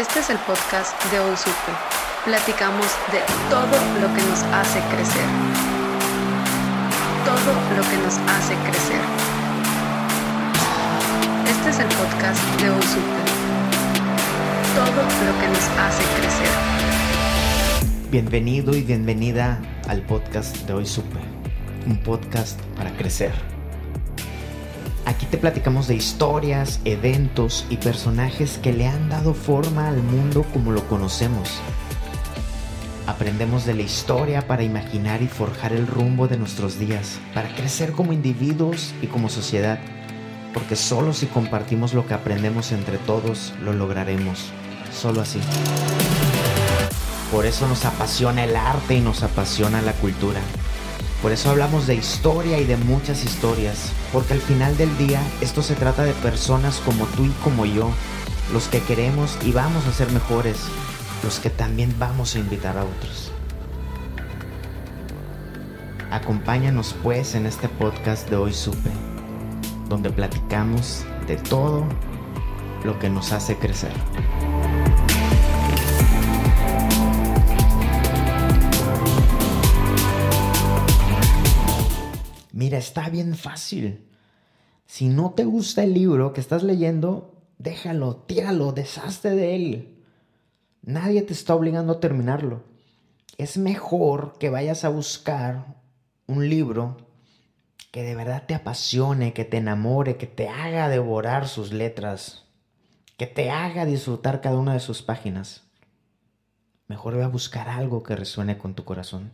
[0.00, 1.72] Este es el podcast de Hoy Supe.
[2.24, 5.26] Platicamos de todo lo que nos hace crecer.
[7.26, 9.02] Todo lo que nos hace crecer.
[11.46, 13.22] Este es el podcast de Hoy Supe.
[14.74, 16.48] Todo lo que nos hace crecer.
[18.10, 21.18] Bienvenido y bienvenida al podcast de Hoy Supe,
[21.84, 23.59] un podcast para crecer.
[25.20, 30.46] Aquí te platicamos de historias, eventos y personajes que le han dado forma al mundo
[30.50, 31.60] como lo conocemos.
[33.06, 37.92] Aprendemos de la historia para imaginar y forjar el rumbo de nuestros días, para crecer
[37.92, 39.78] como individuos y como sociedad,
[40.54, 44.46] porque solo si compartimos lo que aprendemos entre todos, lo lograremos.
[44.90, 45.40] Solo así.
[47.30, 50.40] Por eso nos apasiona el arte y nos apasiona la cultura.
[51.22, 55.62] Por eso hablamos de historia y de muchas historias, porque al final del día esto
[55.62, 57.90] se trata de personas como tú y como yo,
[58.54, 60.56] los que queremos y vamos a ser mejores,
[61.22, 63.32] los que también vamos a invitar a otros.
[66.10, 68.90] Acompáñanos pues en este podcast de Hoy Supe,
[69.90, 71.84] donde platicamos de todo
[72.82, 73.92] lo que nos hace crecer.
[82.60, 84.06] Mira, está bien fácil.
[84.84, 90.04] Si no te gusta el libro que estás leyendo, déjalo, tíralo, deshazte de él.
[90.82, 92.64] Nadie te está obligando a terminarlo.
[93.38, 95.74] Es mejor que vayas a buscar
[96.26, 96.98] un libro
[97.92, 102.44] que de verdad te apasione, que te enamore, que te haga devorar sus letras,
[103.16, 105.62] que te haga disfrutar cada una de sus páginas.
[106.88, 109.32] Mejor ve a buscar algo que resuene con tu corazón.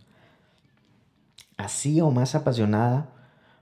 [1.57, 3.16] Así o más apasionada,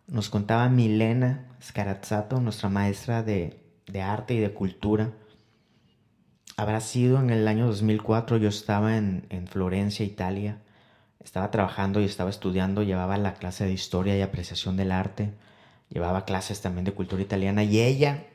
[0.06, 3.60] nos contaba Milena Scarazzato, nuestra maestra de,
[4.02, 5.12] arte y de cultura.
[6.56, 10.60] Habrá sido en el año 2004, yo estaba en, en Florencia, Italia.
[11.20, 15.32] Estaba trabajando y estaba estudiando, llevaba la clase de historia y apreciación del arte,
[15.88, 18.26] llevaba clases también de cultura italiana y ella,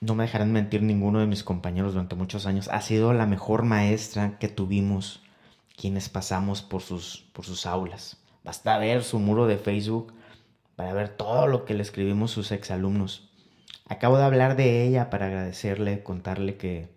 [0.00, 3.62] no me dejarán mentir ninguno de mis compañeros durante muchos años, ha sido la mejor
[3.62, 5.22] maestra que tuvimos
[5.74, 8.18] quienes pasamos por sus, por sus aulas.
[8.44, 10.12] Basta ver su muro de Facebook
[10.76, 13.30] para ver todo lo que le escribimos sus exalumnos.
[13.88, 16.94] Acabo de hablar de ella para agradecerle, contarle que,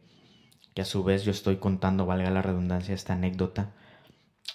[0.73, 3.73] que a su vez yo estoy contando, valga la redundancia, esta anécdota,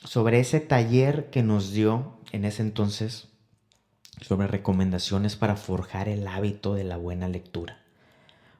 [0.04, 3.28] sobre ese taller que nos dio en ese entonces
[4.20, 7.82] sobre recomendaciones para forjar el hábito de la buena lectura.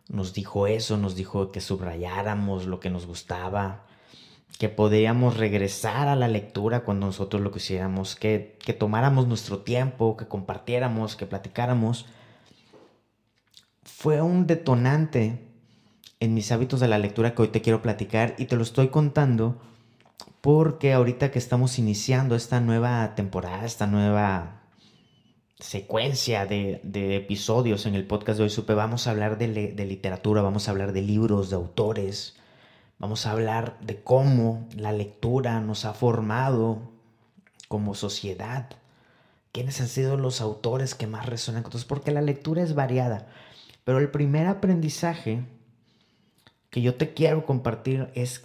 [0.09, 3.87] Nos dijo eso, nos dijo que subrayáramos lo que nos gustaba,
[4.59, 10.17] que podríamos regresar a la lectura cuando nosotros lo quisiéramos, que, que tomáramos nuestro tiempo,
[10.17, 12.07] que compartiéramos, que platicáramos.
[13.83, 15.41] Fue un detonante
[16.21, 18.89] en mis hábitos de la lectura que hoy te quiero platicar y te lo estoy
[18.89, 19.61] contando
[20.41, 24.61] porque ahorita que estamos iniciando esta nueva temporada, esta nueva
[25.59, 29.85] secuencia de, de episodios en el podcast de hoy supe, vamos a hablar de, de
[29.87, 32.37] literatura, vamos a hablar de libros, de autores,
[32.99, 36.91] Vamos a hablar de cómo la lectura nos ha formado
[37.69, 38.71] como sociedad.
[39.53, 41.85] ¿Quiénes han sido los autores que más resuenan con nosotros?
[41.87, 43.29] Porque la lectura es variada.
[43.85, 45.45] Pero el primer aprendizaje
[46.71, 48.45] que yo te quiero compartir es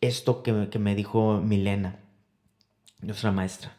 [0.00, 1.98] esto que, que me dijo Milena,
[3.00, 3.76] nuestra maestra.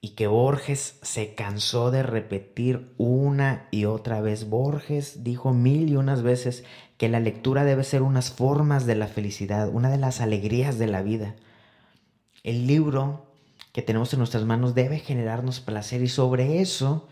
[0.00, 4.48] Y que Borges se cansó de repetir una y otra vez.
[4.48, 6.64] Borges dijo mil y unas veces
[6.96, 10.86] que la lectura debe ser unas formas de la felicidad, una de las alegrías de
[10.86, 11.36] la vida.
[12.44, 13.26] El libro
[13.72, 17.08] que tenemos en nuestras manos debe generarnos placer y sobre eso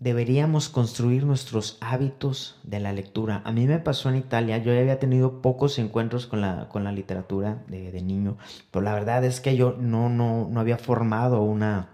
[0.00, 3.42] deberíamos construir nuestros hábitos de la lectura.
[3.44, 6.90] A mí me pasó en Italia, yo había tenido pocos encuentros con la, con la
[6.90, 8.38] literatura de, de, niño,
[8.72, 11.90] pero la verdad es que yo no, no, no había formado una,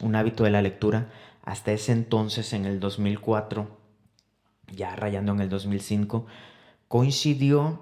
[0.00, 1.10] un hábito de la lectura
[1.42, 3.68] hasta ese entonces, en el 2004,
[4.72, 6.26] ya rayando en el 2005
[6.88, 7.80] coincidió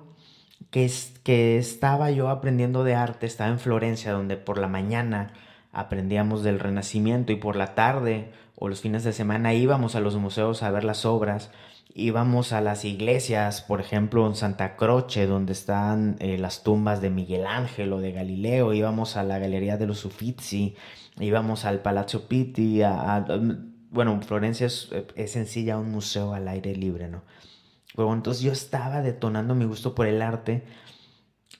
[0.70, 0.90] que,
[1.22, 5.32] que estaba yo aprendiendo de arte, estaba en Florencia, donde por la mañana
[5.72, 10.16] aprendíamos del Renacimiento y por la tarde o los fines de semana íbamos a los
[10.16, 11.50] museos a ver las obras
[11.94, 17.10] íbamos a las iglesias, por ejemplo en Santa Croce, donde están eh, las tumbas de
[17.10, 20.76] Miguel Ángel o de Galileo, íbamos a la Galería de los Uffizi,
[21.18, 23.24] íbamos al Palazzo Pitti, a,
[23.90, 27.22] bueno, Florencia es, es sencilla, un museo al aire libre, ¿no?
[27.96, 30.64] Pero entonces yo estaba detonando mi gusto por el arte,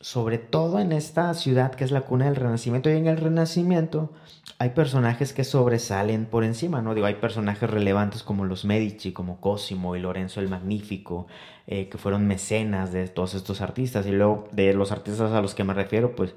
[0.00, 2.90] sobre todo en esta ciudad que es la cuna del Renacimiento.
[2.90, 4.12] Y en el Renacimiento
[4.58, 6.94] hay personajes que sobresalen por encima, ¿no?
[6.94, 11.26] Digo, hay personajes relevantes como los Medici, como Cosimo y Lorenzo el Magnífico,
[11.66, 14.06] eh, que fueron mecenas de todos estos artistas.
[14.06, 16.34] Y luego de los artistas a los que me refiero, pues,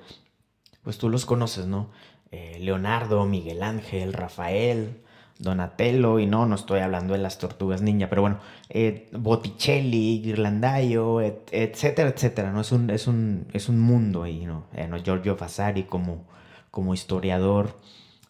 [0.83, 1.91] pues tú los conoces, ¿no?
[2.31, 5.01] Eh, Leonardo, Miguel Ángel, Rafael,
[5.41, 8.39] Donatello, y no, no estoy hablando de las tortugas ninja, pero bueno,
[8.69, 12.61] eh, Botticelli, Ghirlandaio, etcétera, etcétera, ¿no?
[12.61, 14.65] Es un, es un, es un mundo ahí, ¿no?
[14.73, 14.97] Eh, ¿no?
[15.01, 16.25] Giorgio Vasari como,
[16.69, 17.79] como historiador.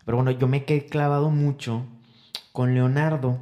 [0.06, 1.86] Pero bueno, yo me quedé clavado mucho
[2.54, 3.40] con Leonardo.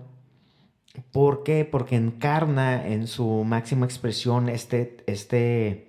[1.12, 1.64] ¿Por qué?
[1.64, 5.88] Porque encarna en su máxima expresión este, este,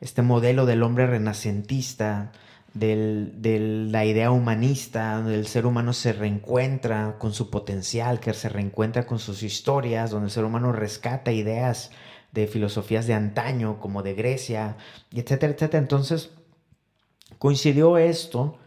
[0.00, 2.32] este modelo del hombre renacentista,
[2.74, 8.48] de la idea humanista, donde el ser humano se reencuentra con su potencial, que se
[8.48, 11.90] reencuentra con sus historias, donde el ser humano rescata ideas
[12.32, 14.76] de filosofías de antaño, como de Grecia,
[15.12, 15.78] etcétera, etcétera.
[15.80, 16.30] Entonces,
[17.38, 18.58] coincidió esto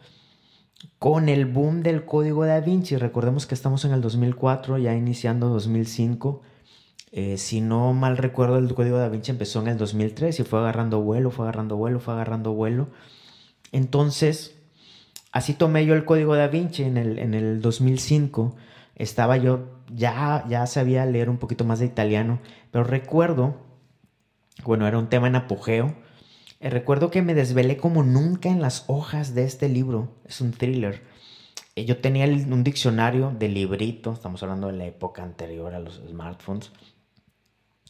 [0.99, 2.97] con el boom del código da Vinci.
[2.97, 6.41] Recordemos que estamos en el 2004, ya iniciando 2005.
[7.11, 10.59] Eh, si no mal recuerdo, el código da Vinci empezó en el 2003 y fue
[10.59, 12.89] agarrando vuelo, fue agarrando vuelo, fue agarrando vuelo.
[13.73, 14.55] Entonces,
[15.33, 18.55] así tomé yo el código da Vinci en el, en el 2005.
[18.95, 22.39] Estaba yo, ya, ya sabía leer un poquito más de italiano,
[22.71, 23.57] pero recuerdo,
[24.63, 25.95] bueno, era un tema en apogeo.
[26.59, 30.15] Eh, recuerdo que me desvelé como nunca en las hojas de este libro.
[30.23, 31.01] Es un thriller.
[31.75, 35.99] Eh, yo tenía un diccionario de librito, estamos hablando de la época anterior a los
[36.07, 36.71] smartphones.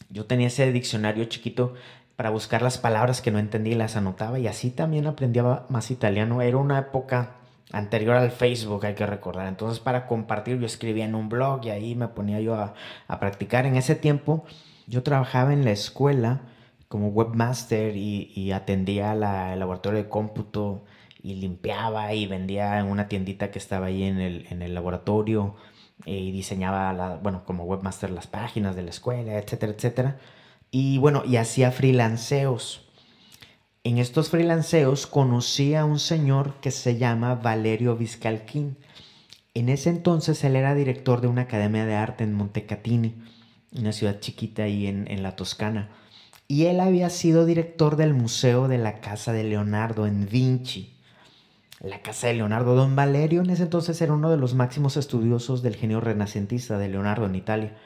[0.08, 1.74] Yo tenía ese diccionario chiquito
[2.16, 5.90] para buscar las palabras que no entendía y las anotaba y así también aprendía más
[5.90, 6.42] italiano.
[6.42, 7.36] Era una época
[7.72, 9.48] anterior al Facebook, hay que recordar.
[9.48, 12.74] Entonces para compartir yo escribía en un blog y ahí me ponía yo a,
[13.18, 13.66] practicar.
[13.66, 14.44] En ese tiempo
[14.86, 16.42] yo trabajaba en la escuela
[16.88, 20.84] como webmaster y, atendía la, el laboratorio de cómputo
[21.22, 25.56] y limpiaba y vendía en una tiendita que estaba ahí en el, en el laboratorio
[26.06, 30.16] eh, y diseñaba, la, bueno, como webmaster las páginas de la escuela, etcétera, etcétera.
[30.76, 32.84] Y bueno, y hacía freelanceos.
[33.84, 38.76] En estos freelanceos conocí a un señor que se llama Valerio Vizcalquín.
[39.54, 43.14] En ese entonces él era director de una academia de arte en Montecatini,
[43.78, 45.90] una ciudad chiquita ahí en, en la Toscana.
[46.48, 50.92] Y él había sido director del Museo de la Casa de Leonardo en Vinci.
[51.78, 52.74] La Casa de Leonardo.
[52.74, 56.88] Don Valerio en ese entonces era uno de los máximos estudiosos del genio renacentista de
[56.88, 57.76] Leonardo en Italia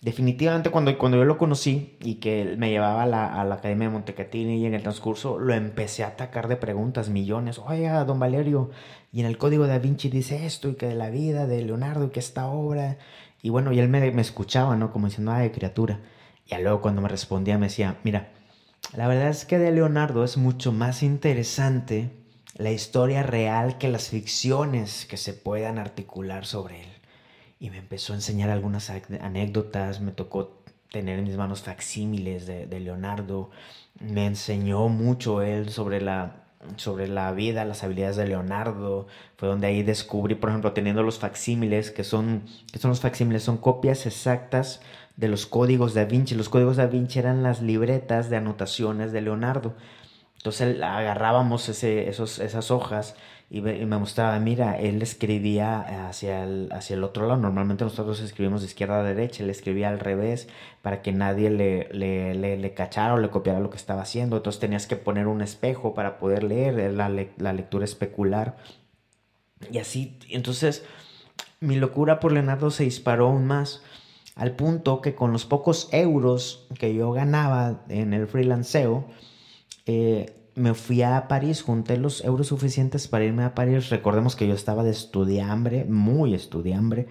[0.00, 4.58] definitivamente cuando, cuando yo lo conocí y que me llevaba a la, Academia de Montecatini
[4.58, 7.58] y en el transcurso lo empecé a atacar de preguntas, millones.
[7.58, 8.70] Oiga, don Valerio,
[9.12, 12.06] y en el código da Vinci dice esto y que de la vida de Leonardo
[12.06, 12.98] y que esta obra.
[13.42, 14.92] Y bueno, y él me, me escuchaba, ¿no?
[14.92, 16.00] Como diciendo, ay, criatura.
[16.46, 18.32] Y luego cuando me respondía me decía, mira,
[18.96, 22.10] la verdad es que de Leonardo es mucho más interesante
[22.56, 26.99] la historia real que las ficciones que se puedan articular sobre él
[27.60, 32.80] y me empezó a enseñar algunas anécdotas, me tocó tener en mis manos facsímiles de,
[32.80, 33.50] Leonardo,
[34.00, 36.44] me enseñó mucho él sobre la,
[36.76, 41.18] sobre la vida, las habilidades de Leonardo, fue donde ahí descubrí, por ejemplo, teniendo los
[41.18, 44.80] facsímiles, que son, que son los facsímiles, son copias exactas
[45.16, 46.34] de los códigos da Vinci.
[46.34, 49.74] Los códigos da Vinci eran las libretas de anotaciones de Leonardo.
[50.38, 53.16] Entonces agarrábamos ese, esos, esas hojas
[53.52, 57.40] y me, mostraba, mira, él escribía hacia el, hacia el otro lado.
[57.40, 60.48] Normalmente nosotros escribimos de izquierda a derecha, él escribía al revés
[60.82, 64.36] para que nadie le, le, le, cachara o le copiara lo que estaba haciendo.
[64.36, 68.56] Entonces tenías que poner un espejo para poder leer la, la lectura especular.
[69.72, 70.84] Y así, entonces
[71.58, 73.82] mi locura por Leonardo se disparó aún más
[74.36, 79.04] al punto que con los pocos euros que yo ganaba en el freelanceo,
[79.86, 83.88] eh, me fui a París, junté los euros suficientes para irme a París.
[83.90, 87.06] Recordemos que yo estaba de estudiambre, muy estudiambre.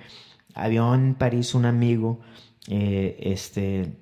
[0.53, 2.19] Había en París un amigo,
[2.67, 3.97] eh, este,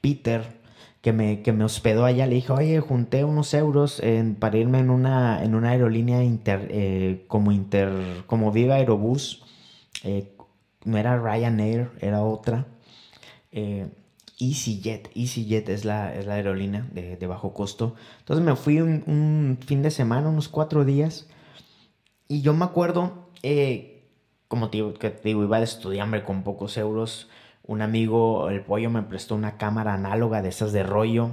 [0.00, 0.60] Peter,
[1.00, 2.26] que me, que me hospedó allá.
[2.26, 4.02] Le dije, oye, junté unos euros
[4.38, 7.90] para irme en una, en una aerolínea inter, eh, como, inter,
[8.26, 9.42] como Viva Aerobús.
[10.04, 10.36] Eh,
[10.84, 12.66] no era Ryanair, era otra.
[14.40, 15.10] EasyJet.
[15.14, 17.94] EasyJet es la, es la aerolínea de, bajo costo.
[18.20, 21.28] Entonces me fui un, fin de semana, unos cuatro días.
[22.28, 24.08] Y yo me acuerdo, eh,
[24.48, 27.28] como te digo, que te digo, iba de estudiante con pocos euros.
[27.66, 31.30] Un amigo, el pollo, me prestó una cámara análoga de esas de rollo.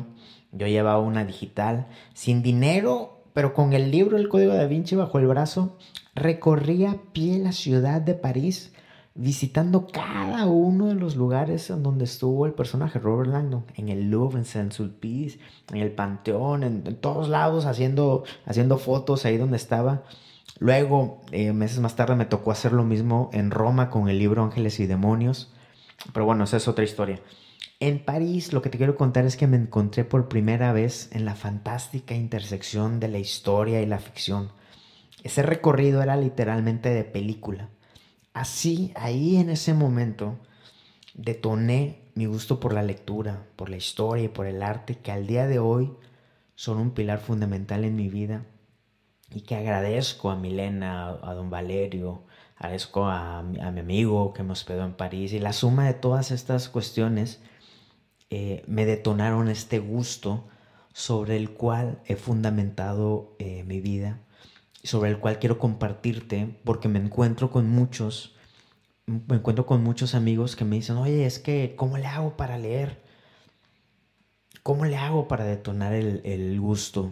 [0.52, 5.20] Yo llevaba una digital, sin dinero, pero con el libro El Código da Vinci bajo
[5.20, 5.78] el brazo,
[6.16, 8.74] recorría a pie la ciudad de París
[9.18, 14.12] visitando cada uno de los lugares en donde estuvo el personaje Robert Langdon, en el
[14.12, 15.40] Louvre, en Saint-Sulpice,
[15.72, 20.04] en el Panteón, en, todos lados haciendo, haciendo fotos ahí donde estaba.
[20.60, 24.44] Luego, eh, meses más tarde, me tocó hacer lo mismo en Roma con el libro
[24.44, 25.52] Ángeles y Demonios.
[26.14, 27.20] Pero bueno, esa es otra historia.
[27.80, 31.26] En París, lo que te quiero contar es que me encontré por primera vez en
[31.26, 34.52] la fantástica intersección de la historia y la ficción.
[35.24, 37.70] Ese recorrido era literalmente de película.
[38.38, 40.38] Así, ahí en ese momento,
[41.16, 45.26] detoné mi gusto por la lectura, por la historia y por el arte que al
[45.26, 45.92] día de hoy
[46.54, 48.46] son un pilar fundamental en mi vida
[49.32, 52.26] y que agradezco a Milena, a don Valerio,
[52.58, 56.70] agradezco a, mi amigo que me hospedó en París y la suma de todas estas
[56.70, 57.42] cuestiones
[58.30, 60.48] eh, me detonaron este gusto
[60.94, 64.20] sobre el cual he fundamentado eh, mi vida
[64.88, 68.36] sobre el cual quiero compartirte porque me encuentro con muchos,
[69.06, 72.58] me encuentro con muchos amigos que me dicen, oye, es que, ¿cómo le hago para
[72.58, 73.02] leer?
[74.64, 77.12] ¿Cómo le hago para detonar el, el gusto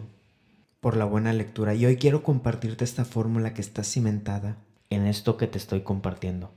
[0.80, 1.74] por la buena lectura?
[1.74, 4.56] Y hoy quiero compartirte esta fórmula que está cimentada
[4.88, 6.52] en esto que te estoy compartiendo.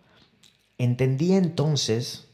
[0.77, 2.29] Entendí entonces,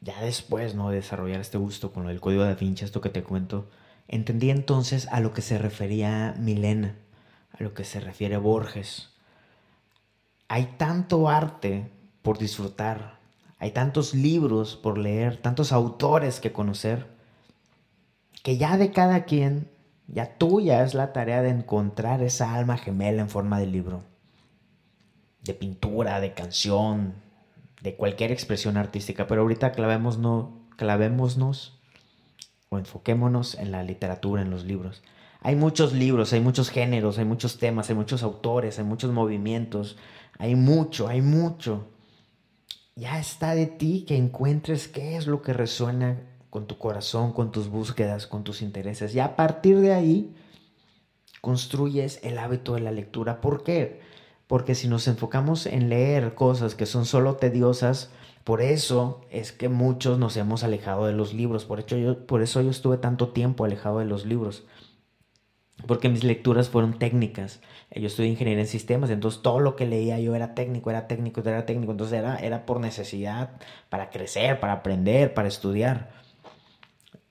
[0.00, 0.88] ya después ¿no?
[0.88, 3.68] de desarrollar este gusto con del código de Vinci, esto que te cuento,
[4.08, 6.96] entendí entonces a lo que se refería Milena
[7.58, 9.10] a lo que se refiere Borges.
[10.48, 11.90] Hay tanto arte
[12.22, 13.18] por disfrutar,
[13.58, 17.06] hay tantos libros por leer, tantos autores que conocer,
[18.42, 19.70] que ya de cada quien,
[20.06, 24.02] ya tuya es la tarea de encontrar esa alma gemela en forma de libro,
[25.42, 27.14] de pintura, de canción,
[27.80, 29.26] de cualquier expresión artística.
[29.26, 31.78] Pero ahorita clavémonos, clavémonos
[32.68, 35.02] o enfoquémonos en la literatura, en los libros.
[35.44, 39.98] Hay muchos libros, hay muchos géneros, hay muchos temas, hay muchos autores, hay muchos movimientos,
[40.38, 41.84] hay mucho, hay mucho.
[42.96, 47.52] Ya está de ti que encuentres qué es lo que resuena con tu corazón, con
[47.52, 49.14] tus búsquedas, con tus intereses.
[49.14, 50.34] Y a partir de ahí
[51.42, 53.42] construyes el hábito de la lectura.
[53.42, 54.00] ¿Por qué?
[54.46, 58.08] Porque si nos enfocamos en leer cosas que son solo tediosas,
[58.44, 61.66] por eso es que muchos nos hemos alejado de los libros.
[61.66, 64.64] Por, hecho, yo, por eso yo estuve tanto tiempo alejado de los libros
[65.86, 67.60] porque mis lecturas fueron técnicas.
[67.94, 71.40] Yo estudié ingeniería en sistemas, entonces todo lo que leía yo era técnico, era técnico,
[71.40, 73.50] era técnico, entonces era, era por necesidad,
[73.88, 76.10] para crecer, para aprender, para estudiar.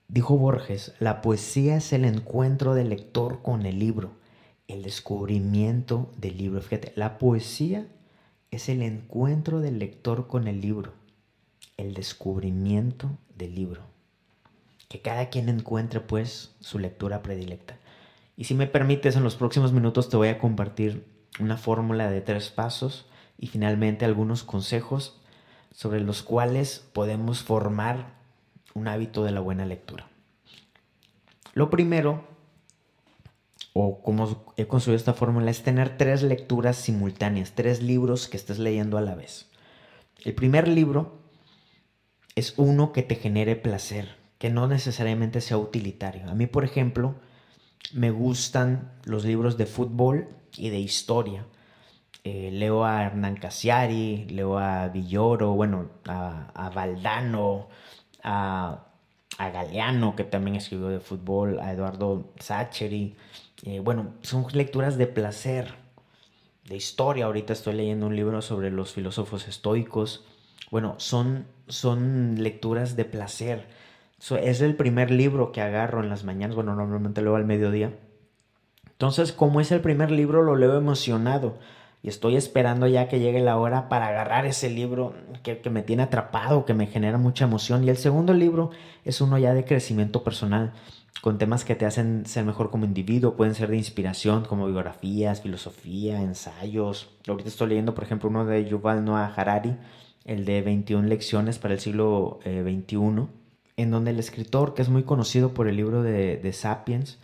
[0.07, 4.11] Dijo Borges, la poesía es el encuentro del lector con el libro,
[4.67, 6.61] el descubrimiento del libro.
[6.61, 7.87] Fíjate, la poesía
[8.51, 10.93] es el encuentro del lector con el libro,
[11.77, 13.81] el descubrimiento del libro.
[14.87, 17.79] Que cada quien encuentre pues su lectura predilecta.
[18.35, 21.05] Y si me permites, en los próximos minutos te voy a compartir
[21.39, 25.19] una fórmula de tres pasos y finalmente algunos consejos
[25.71, 28.13] sobre los cuales podemos formar
[28.73, 30.07] un hábito de la buena lectura.
[31.53, 32.25] Lo primero,
[33.73, 38.59] o como he construido esta fórmula, es tener tres lecturas simultáneas, tres libros que estés
[38.59, 39.49] leyendo a la vez.
[40.23, 41.19] El primer libro
[42.35, 46.29] es uno que te genere placer, que no necesariamente sea utilitario.
[46.29, 47.15] A mí, por ejemplo,
[47.91, 51.45] me gustan los libros de fútbol y de historia.
[52.23, 57.67] Eh, leo a Hernán Casiari, leo a Villoro, bueno, a, Valdano,
[58.23, 58.85] a,
[59.37, 63.15] Galeano, que también escribió de fútbol, a Eduardo Sacheri.
[63.63, 65.75] Eh, bueno, son lecturas de placer,
[66.65, 67.25] de historia.
[67.25, 70.23] Ahorita estoy leyendo un libro sobre los filósofos estoicos.
[70.71, 73.67] Bueno, son, son lecturas de placer
[74.31, 77.93] es el primer libro que agarro en las mañanas, bueno, normalmente leo al mediodía.
[78.85, 81.57] Entonces, como es el primer libro, lo leo emocionado
[82.01, 85.83] y estoy esperando ya que llegue la hora para agarrar ese libro que, que, me
[85.83, 87.83] tiene atrapado, que me genera mucha emoción.
[87.83, 88.71] Y el segundo libro
[89.03, 90.73] es uno ya de crecimiento personal,
[91.21, 95.41] con temas que te hacen ser mejor como individuo, pueden ser de inspiración, como biografías,
[95.41, 97.09] filosofía, ensayos.
[97.27, 99.75] Ahorita estoy leyendo, por ejemplo, uno de Yuval Noah Harari,
[100.25, 103.27] el de 21 lecciones para el siglo XXI eh,
[103.77, 107.19] en donde el escritor, que es muy conocido por el libro de, Sapiens,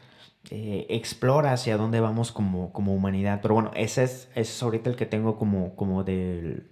[0.51, 3.39] eh, explora hacia dónde vamos como, como humanidad.
[3.41, 6.67] Pero bueno, ese es, es ahorita el que tengo como, como del,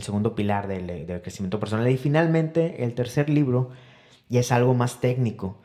[0.00, 1.88] segundo pilar del, crecimiento personal.
[1.90, 3.70] Y finalmente, el tercer libro
[4.28, 5.60] ya es algo más técnico.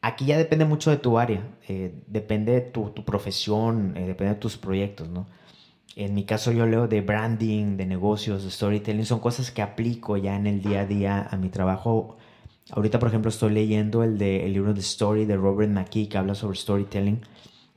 [0.00, 4.40] Aquí ya depende mucho de tu área, eh, depende de tu, profesión, eh, depende de
[4.40, 5.26] tus proyectos, ¿no?
[5.96, 10.16] En mi caso yo leo de branding, de negocios, de storytelling, son cosas que aplico
[10.16, 12.18] ya en el día a día a mi trabajo.
[12.70, 16.18] Ahorita, por ejemplo, estoy leyendo el, de, el libro de Story de Robert McKee que
[16.18, 17.20] habla sobre storytelling.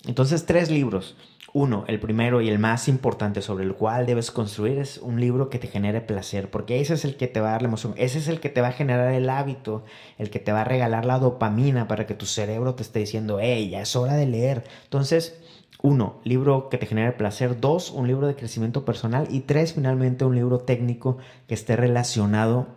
[0.06, 1.15] Entonces, tres libros.
[1.53, 5.50] Uno, el primero y el más importante sobre el cual debes construir es un libro
[5.50, 7.94] que te genere placer, porque ese es el que te va a dar la emoción,
[7.98, 9.84] ese es el que te va a generar el hábito,
[10.17, 13.39] el que te va a regalar la dopamina para que tu cerebro te esté diciendo,
[13.41, 14.65] hey, ya es hora de leer.
[14.84, 15.39] Entonces,
[15.82, 17.60] uno, libro que te genere placer.
[17.60, 19.27] Dos, un libro de crecimiento personal.
[19.29, 21.17] Y tres, finalmente, un libro técnico
[21.48, 22.67] que esté relacionado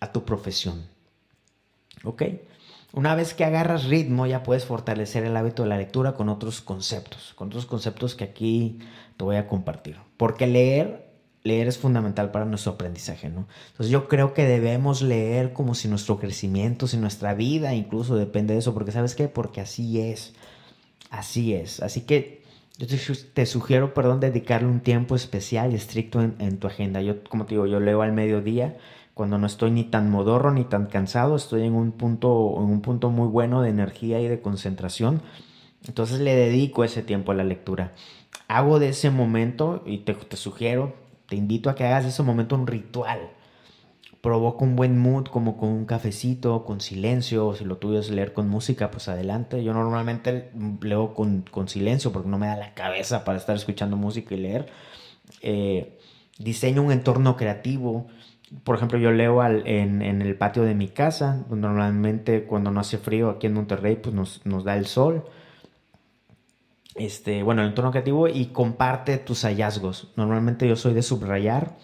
[0.00, 0.95] a tu profesión.
[2.06, 2.22] ¿Ok?
[2.92, 6.60] Una vez que agarras ritmo, ya puedes fortalecer el hábito de la lectura con otros
[6.60, 8.78] conceptos, con otros conceptos que aquí
[9.16, 9.98] te voy a compartir.
[10.16, 11.10] Porque leer,
[11.42, 13.48] leer es fundamental para nuestro aprendizaje, ¿no?
[13.72, 18.54] Entonces yo creo que debemos leer como si nuestro crecimiento, si nuestra vida incluso depende
[18.54, 19.28] de eso, porque ¿sabes qué?
[19.28, 20.32] Porque así es,
[21.10, 21.82] así es.
[21.82, 22.42] Así que
[22.78, 22.86] yo
[23.34, 27.02] te, sugiero, perdón, dedicarle un tiempo especial y estricto en, tu agenda.
[27.02, 28.76] Yo, como te digo, yo leo al mediodía
[29.16, 32.82] cuando no estoy ni tan modorro ni tan cansado, estoy en un punto, en un
[32.82, 35.22] punto muy bueno de energía y de concentración.
[35.88, 37.94] Entonces le dedico ese tiempo a la lectura.
[38.46, 40.92] Hago de ese momento, y te, te sugiero,
[41.30, 43.30] te invito a que hagas de ese momento un ritual.
[44.20, 48.34] Provoca un buen mood, como con un cafecito, con silencio, si lo tuyo es leer
[48.34, 49.64] con música, pues adelante.
[49.64, 50.50] Yo normalmente
[50.82, 54.40] leo con, con silencio porque no me da la cabeza para estar escuchando música y
[54.40, 54.66] leer.
[55.40, 55.98] Eh,
[56.38, 58.08] diseño un entorno creativo,
[58.62, 63.30] por ejemplo, yo leo en, el patio de mi casa, normalmente cuando no hace frío
[63.30, 65.24] aquí en Monterrey, pues nos, da el sol.
[66.94, 70.12] Este, bueno, el entorno creativo y comparte tus hallazgos.
[70.16, 71.76] Normalmente yo soy de subrayar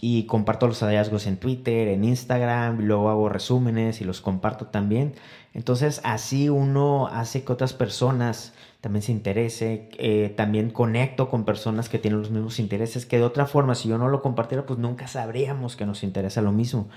[0.00, 5.14] y comparto los hallazgos en Twitter, en Instagram, luego hago resúmenes y los comparto también.
[5.54, 11.88] Entonces así uno hace que otras personas también se interese, eh, también conecto con personas
[11.88, 14.78] que tienen los mismos intereses, que de otra forma, si yo no lo compartiera, pues
[14.78, 16.88] nunca sabríamos que nos interesa lo mismo.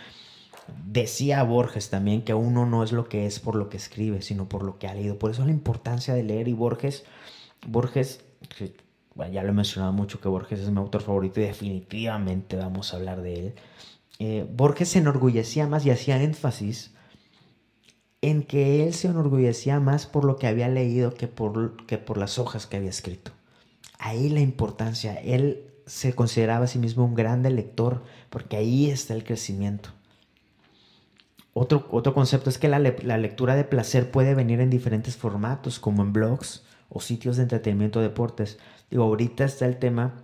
[0.86, 4.48] Decía Borges también que uno no es lo que es por lo que escribe, sino
[4.50, 5.18] por lo que ha leído.
[5.18, 7.06] Por eso la importancia de leer y Borges,
[7.66, 8.24] Borges,
[9.28, 12.98] ya lo he mencionado mucho que Borges es mi autor favorito y definitivamente vamos a
[12.98, 13.54] hablar de él.
[14.20, 16.92] Eh, Borges se enorgullecía más y hacía énfasis
[18.22, 22.18] en que él se enorgullecía más por lo que había leído que por, que por
[22.18, 23.32] las hojas que había escrito.
[23.98, 29.14] Ahí la importancia, él se consideraba a sí mismo un grande lector, porque ahí está
[29.14, 29.90] el crecimiento.
[31.54, 36.04] Otro, otro concepto es que la, lectura de placer puede venir en diferentes formatos, como
[36.04, 38.60] en blogs o sitios de entretenimiento, deportes.
[38.90, 40.24] Digo, ahorita está el tema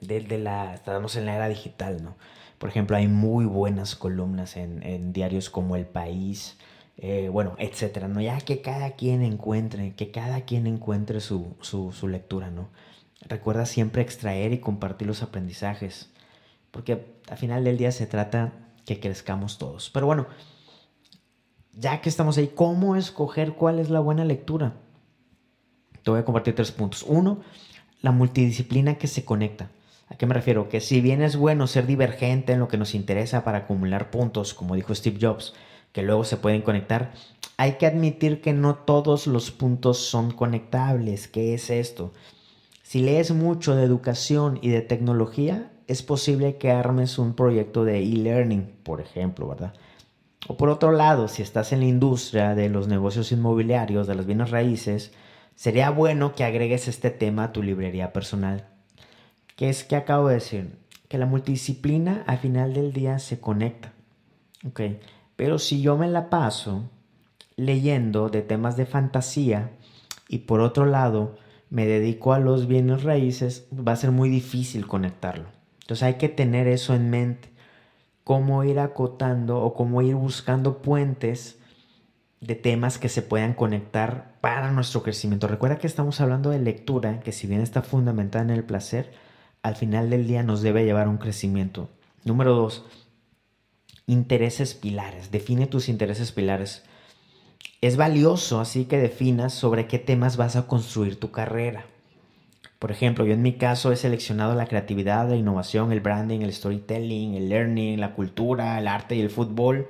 [0.00, 2.16] de, de la, estamos en la era digital, ¿no?
[2.58, 6.56] Por ejemplo, hay muy buenas columnas en, en diarios como El País,
[6.98, 8.20] eh, bueno, etcétera, ¿no?
[8.20, 12.70] Ya que cada quien encuentre, que cada quien encuentre su, su, lectura, ¿no?
[13.28, 16.10] Recuerda siempre extraer y compartir los aprendizajes,
[16.70, 18.52] porque al final del día se trata
[18.86, 19.90] que crezcamos todos.
[19.90, 20.26] Pero bueno,
[21.74, 24.74] ya que estamos ahí, ¿cómo escoger cuál es la buena lectura?
[26.06, 27.02] Te voy a compartir tres puntos.
[27.02, 27.40] Uno,
[28.00, 29.72] la multidisciplina que se conecta.
[30.06, 30.68] ¿A qué me refiero?
[30.68, 34.54] Que si bien es bueno ser divergente en lo que nos interesa para acumular puntos,
[34.54, 35.54] como dijo Steve Jobs,
[35.90, 37.12] que luego se pueden conectar,
[37.56, 41.26] hay que admitir que no todos los puntos son conectables.
[41.26, 42.12] ¿Qué es esto?
[42.84, 47.98] Si lees mucho de educación y de tecnología, es posible que armes un proyecto de
[47.98, 49.74] e-learning, por ejemplo, ¿verdad?
[50.46, 54.24] O por otro lado, si estás en la industria de los negocios inmobiliarios, de las
[54.24, 55.10] bienes raíces,
[55.56, 58.68] sería bueno que agregues este tema a tu librería personal.
[59.56, 60.78] ¿Qué es que acabo de decir?
[61.08, 63.92] Que la multidisciplina al final del día se conecta.
[64.66, 64.80] ¿ok?
[65.34, 66.90] Pero si yo me la paso
[67.56, 69.72] leyendo de temas de fantasía
[70.28, 71.36] y por otro lado
[71.70, 75.48] me dedico a los bienes raíces, va a ser muy difícil conectarlo.
[75.80, 77.48] Entonces hay que tener eso en mente,
[78.24, 81.58] cómo ir acotando o cómo ir buscando puentes
[82.46, 85.48] de temas que se puedan conectar para nuestro crecimiento.
[85.48, 89.12] Recuerda que estamos hablando de lectura, que si bien está fundamentada en el placer,
[89.62, 91.90] al final del día nos debe llevar a un crecimiento.
[92.24, 92.84] Número dos,
[94.06, 95.32] intereses pilares.
[95.32, 96.84] Define tus intereses pilares.
[97.80, 101.86] Es valioso así que definas sobre qué temas vas a construir tu carrera.
[102.78, 106.52] Por ejemplo, yo en mi caso he seleccionado la creatividad, la innovación, el branding, el
[106.52, 109.88] storytelling, el learning, la cultura, el arte y el fútbol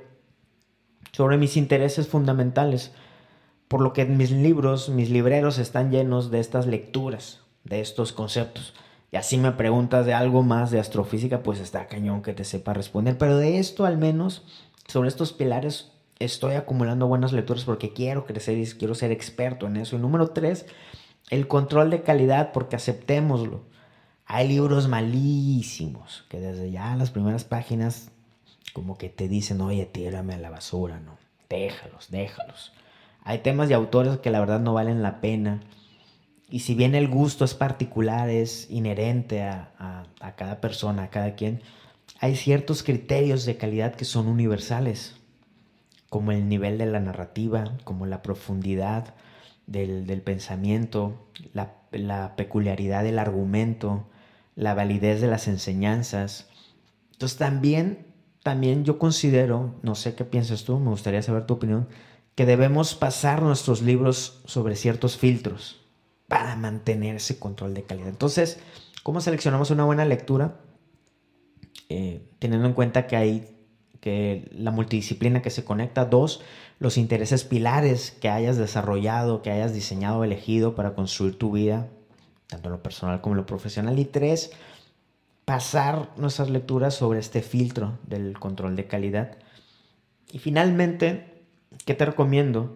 [1.11, 2.91] sobre mis intereses fundamentales,
[3.67, 8.73] por lo que mis libros, mis libreros están llenos de estas lecturas, de estos conceptos.
[9.11, 12.73] Y así me preguntas de algo más de astrofísica, pues está cañón que te sepa
[12.73, 13.17] responder.
[13.17, 14.43] Pero de esto al menos,
[14.87, 19.77] sobre estos pilares, estoy acumulando buenas lecturas porque quiero crecer y quiero ser experto en
[19.77, 19.95] eso.
[19.95, 20.65] Y número tres,
[21.29, 23.63] el control de calidad, porque aceptémoslo.
[24.25, 28.11] Hay libros malísimos que desde ya las primeras páginas
[28.77, 31.17] como que te dicen, oye, tírame a la basura, ¿no?
[31.49, 32.73] Déjalos, déjalos.
[33.23, 35.61] Hay temas y autores que la verdad no valen la pena.
[36.49, 41.33] Y si bien el gusto es particular, es inherente a, a cada persona, a cada
[41.33, 41.61] quien,
[42.19, 45.15] hay ciertos criterios de calidad que son universales,
[46.09, 49.15] como el nivel de la narrativa, como la profundidad
[49.65, 54.07] del, pensamiento, la, la, peculiaridad del argumento,
[54.55, 56.47] la validez de las enseñanzas.
[57.13, 58.05] Entonces también,
[58.47, 61.89] también yo considero, no sé qué piensas tú, me gustaría saber tu opinión,
[62.33, 65.81] que debemos pasar nuestros libros sobre ciertos filtros
[66.29, 68.07] para mantener ese control de calidad.
[68.07, 68.61] Entonces,
[69.03, 70.61] ¿cómo seleccionamos una buena lectura?
[71.89, 73.57] Eh, teniendo en cuenta que hay
[73.99, 76.39] que la multidisciplina que se conecta, dos,
[76.79, 81.89] los intereses pilares que hayas desarrollado, que hayas diseñado elegido para construir tu vida,
[82.47, 84.51] tanto lo personal como lo profesional, y tres,
[85.47, 89.37] pasar nuestras lecturas sobre este filtro del control de calidad.
[90.29, 91.45] Y finalmente,
[91.85, 92.75] ¿qué te recomiendo?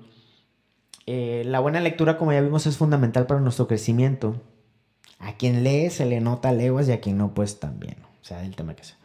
[1.06, 4.42] Eh, la buena lectura, como ya vimos, es fundamental para nuestro crecimiento.
[5.20, 7.98] A quien lee se le nota leguas y a quien no, pues también.
[8.22, 8.96] O sea, del tema que sea.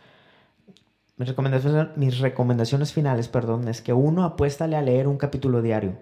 [1.16, 5.98] Mis recomendaciones, mis recomendaciones finales, perdón, es que uno apuéstale a leer un capítulo diario.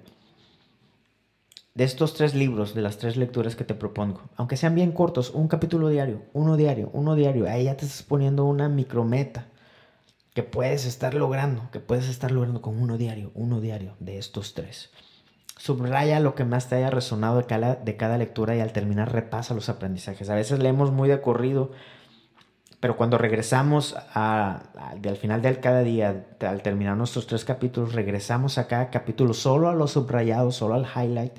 [1.74, 5.30] De estos tres libros, de las tres lecturas que te propongo, aunque sean bien cortos,
[5.30, 9.48] un capítulo diario, uno diario, uno diario, ahí ya te estás poniendo una micrometa
[10.34, 14.54] que puedes estar logrando, que puedes estar logrando con uno diario, uno diario de estos
[14.54, 14.90] tres.
[15.56, 19.12] Subraya lo que más te haya resonado de cada, de cada lectura y al terminar
[19.12, 20.30] repasa los aprendizajes.
[20.30, 21.72] A veces leemos muy de corrido
[22.84, 28.66] pero cuando regresamos al final de cada día, al terminar nuestros tres capítulos, regresamos a
[28.66, 31.32] cada capítulo solo a los subrayados, solo al highlight,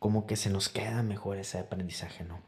[0.00, 2.40] como que se nos queda mejor ese aprendizaje, ¿no?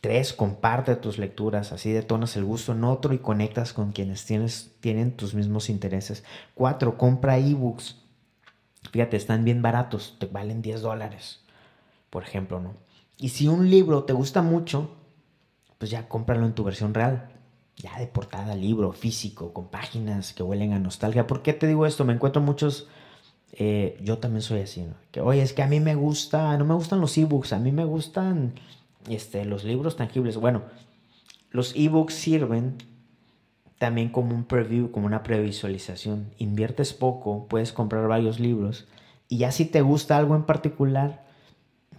[0.00, 4.72] Tres, comparte tus lecturas, así detonas el gusto en otro y conectas con quienes tienes,
[4.80, 6.24] tienen tus mismos intereses.
[6.54, 8.02] Cuatro, compra ebooks.
[8.90, 11.40] Fíjate, están bien baratos, te valen 10 dólares,
[12.10, 12.74] por ejemplo, ¿no?
[13.16, 14.90] Y si un libro te gusta mucho,
[15.78, 17.36] pues ya cómpralo en tu versión real
[17.76, 21.26] ya de portada, libro físico, con páginas que huelen a nostalgia.
[21.26, 22.04] ¿Por qué te digo esto?
[22.04, 22.88] Me encuentro muchos,
[23.52, 24.94] eh, yo también soy así, ¿no?
[25.10, 27.72] Que, oye, es que a mí me gusta, no me gustan los ebooks, a mí
[27.72, 28.54] me gustan
[29.08, 30.36] este, los libros tangibles.
[30.36, 30.62] Bueno,
[31.50, 32.76] los ebooks sirven
[33.78, 36.26] también como un preview, como una previsualización.
[36.38, 38.86] Inviertes poco, puedes comprar varios libros
[39.28, 41.24] y ya si te gusta algo en particular,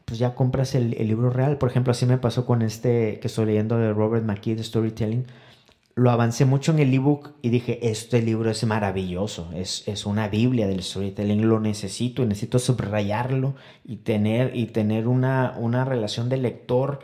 [0.06, 1.58] pues ya compras el, libro real.
[1.58, 5.26] Por ejemplo, así me pasó con este que estoy leyendo de Robert McKee Storytelling
[5.98, 10.28] lo avancé mucho en el ebook y dije, este libro es maravilloso, es, es, una
[10.28, 16.30] Biblia del storytelling, lo necesito y necesito subrayarlo y tener, y tener una, una relación
[16.30, 17.00] de lector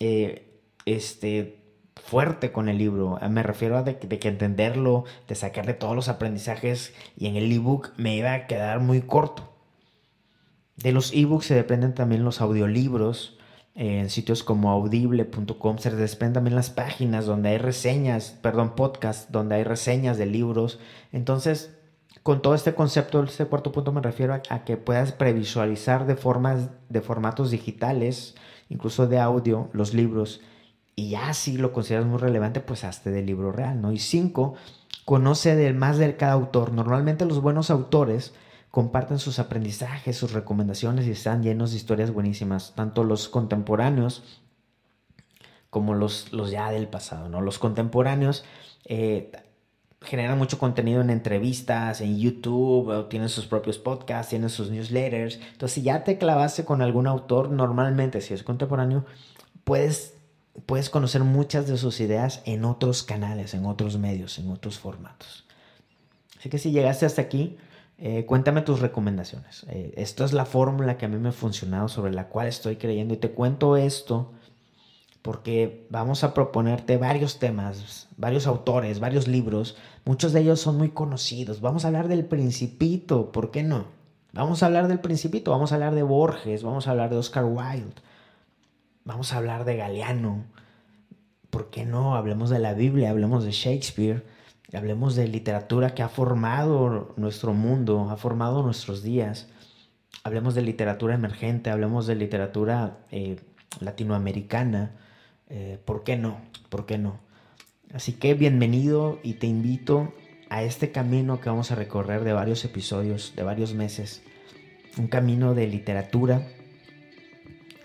[0.00, 1.62] eh, este,
[1.94, 3.16] fuerte con el libro.
[3.30, 7.52] Me refiero a de, de, que entenderlo, de sacarle todos los aprendizajes y en el
[7.52, 9.52] ebook me iba a quedar muy corto.
[10.74, 13.35] De los ebooks se dependen también los audiolibros
[13.76, 19.56] en sitios como audible.com se desprenden también las páginas donde hay reseñas, perdón, podcast, donde
[19.56, 20.80] hay reseñas de libros.
[21.12, 21.76] Entonces,
[22.22, 26.70] con todo este concepto, este cuarto punto me refiero a, que puedas previsualizar de formas,
[26.88, 28.34] de formatos digitales,
[28.70, 30.40] incluso de audio, los libros.
[30.96, 33.92] Y ya si lo consideras muy relevante, pues hazte del libro real, ¿no?
[33.92, 34.54] Y cinco,
[35.04, 36.72] conoce del más de cada autor.
[36.72, 38.32] Normalmente los buenos autores
[38.76, 44.42] comparten sus aprendizajes, sus recomendaciones y están llenos de historias buenísimas, tanto los contemporáneos
[45.70, 47.40] como los, los ya del pasado, ¿no?
[47.40, 48.44] Los contemporáneos
[48.84, 49.32] eh,
[50.02, 55.36] generan mucho contenido en entrevistas, en YouTube, tienen sus propios podcasts, tienen sus newsletters.
[55.52, 59.06] Entonces, si ya te clavaste con algún autor, normalmente, si es contemporáneo,
[59.64, 60.18] puedes,
[60.66, 65.46] puedes conocer muchas de sus ideas en otros canales, en otros medios, en otros formatos.
[66.38, 67.56] Así que si llegaste hasta aquí,
[67.98, 69.64] eh, cuéntame tus recomendaciones.
[69.68, 72.76] Eh, esto es la fórmula que a mí me ha funcionado, sobre la cual estoy
[72.76, 73.14] creyendo.
[73.14, 74.32] Y te cuento esto
[75.22, 79.76] porque vamos a proponerte varios temas, varios autores, varios libros.
[80.04, 81.60] Muchos de ellos son muy conocidos.
[81.60, 83.86] Vamos a hablar del principito, ¿por qué no?
[84.32, 87.44] Vamos a hablar del principito, vamos a hablar de Borges, vamos a hablar de Oscar
[87.46, 87.94] Wilde,
[89.04, 90.44] vamos a hablar de Galeano.
[91.48, 92.14] ¿Por qué no?
[92.14, 94.35] Hablemos de la Biblia, hablemos de Shakespeare
[94.72, 99.48] Hablemos de literatura que ha formado nuestro mundo, ha formado nuestros días.
[100.24, 103.36] Hablemos de literatura emergente, hablemos de literatura eh,
[103.80, 104.96] latinoamericana.
[105.48, 106.40] Eh, ¿Por qué no?
[106.68, 107.20] ¿Por qué no?
[107.94, 110.12] Así que bienvenido y te invito
[110.50, 114.22] a este camino que vamos a recorrer de varios episodios, de varios meses.
[114.98, 116.42] Un camino de literatura,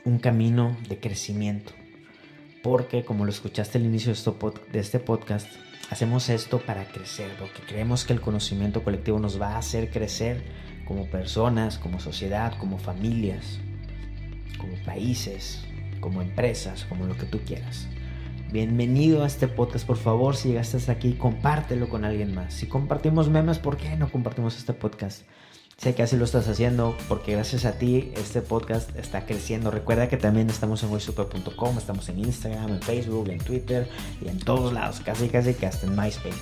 [0.04, 1.74] un camino de crecimiento.
[2.64, 4.14] porque como lo escuchaste al inicio
[4.72, 5.48] de este podcast,
[5.92, 10.42] hacemos esto para crecer, porque creemos que el conocimiento colectivo nos va a hacer crecer
[10.86, 13.60] como personas, como sociedad, como familias,
[14.58, 15.66] como países,
[16.00, 17.88] como empresas, como lo que tú quieras.
[18.54, 22.54] Bienvenido a este podcast, por favor, si llegaste hasta aquí, compártelo con alguien más.
[22.54, 25.24] Si compartimos memes, ¿por qué no compartimos este podcast?
[25.82, 29.72] Sé que así lo estás haciendo porque gracias a ti este podcast está creciendo.
[29.72, 33.90] Recuerda que también estamos en waysuper.com, estamos en Instagram, en Facebook, en Twitter
[34.24, 36.38] y en todos lados, casi casi que hasta en MySpace.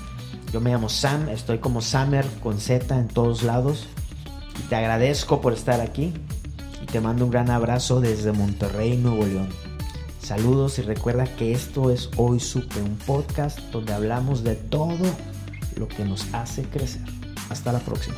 [0.51, 3.87] Yo me llamo Sam, estoy como Samer con Z en todos lados
[4.59, 6.13] y te agradezco por estar aquí
[6.83, 9.47] y te mando un gran abrazo desde Monterrey, Nuevo León.
[10.21, 15.05] Saludos y recuerda que esto es Hoy Supe, un podcast donde hablamos de todo
[15.77, 17.03] lo que nos hace crecer.
[17.49, 18.17] Hasta la próxima.